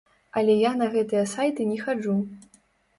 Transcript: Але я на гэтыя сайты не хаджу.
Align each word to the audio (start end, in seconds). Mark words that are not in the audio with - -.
Але 0.39 0.55
я 0.59 0.71
на 0.79 0.89
гэтыя 0.97 1.29
сайты 1.37 1.71
не 1.71 1.81
хаджу. 1.85 2.21